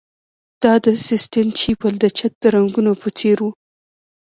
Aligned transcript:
دا 0.63 0.73
د 0.85 0.87
سیسټین 1.07 1.47
چیپل 1.59 1.93
د 1.99 2.05
چت 2.17 2.33
د 2.43 2.45
رنګولو 2.55 2.93
په 3.01 3.09
څیر 3.17 3.37
و 3.45 3.49